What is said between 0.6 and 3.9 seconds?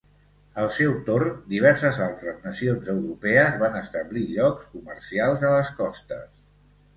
Al seu torn, diverses altres nacions europees van